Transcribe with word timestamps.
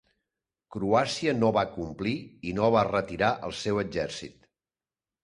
Croàcia 0.75 1.35
no 1.41 1.51
va 1.57 1.63
complir 1.73 2.13
i 2.53 2.53
no 2.61 2.71
va 2.77 2.83
retirar 2.87 3.29
el 3.49 3.55
seu 3.59 3.83
exèrcit. 3.83 4.49